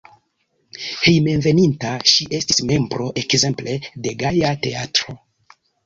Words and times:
Hejmenveninta 1.01 1.93
ŝi 2.13 2.27
estis 2.39 2.63
membro 2.73 3.13
ekzemple 3.25 3.79
de 4.03 4.19
Gaja 4.25 4.59
Teatro. 4.67 5.21